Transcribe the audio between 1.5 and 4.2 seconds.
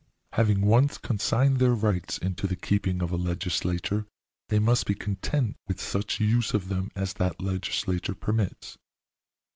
their rights into the keeping of a legislature,